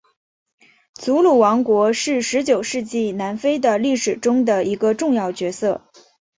[0.95, 5.79] 祖鲁王国是十九世纪南非的历史中的一个重要角色。